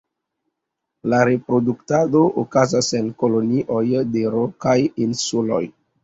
[1.11, 3.83] La reproduktado okazas en kolonioj
[4.15, 4.75] de rokaj
[5.07, 5.61] insuloj.